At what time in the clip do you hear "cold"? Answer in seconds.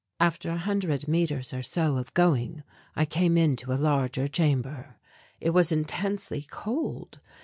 6.49-7.19